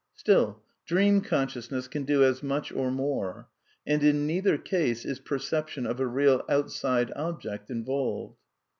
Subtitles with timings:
[0.15, 3.47] Still, dream consciousness can do as much or more;
[3.85, 8.39] and in neitiier case is perception of a real outside object involved.